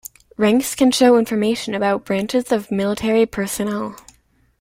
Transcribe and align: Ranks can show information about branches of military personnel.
Ranks 0.35 0.73
can 0.73 0.89
show 0.89 1.15
information 1.15 1.75
about 1.75 2.05
branches 2.05 2.51
of 2.51 2.71
military 2.71 3.27
personnel. 3.27 3.95